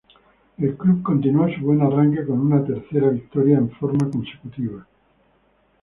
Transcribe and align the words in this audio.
El 0.57 0.75
club 0.77 1.03
continuó 1.03 1.47
su 1.53 1.61
buen 1.61 1.79
arranque 1.81 2.25
con 2.25 2.39
una 2.39 2.65
tercera 2.65 3.09
victoria 3.09 3.59
en 3.59 3.69
forma 3.69 4.09
consecutiva. 4.09 4.83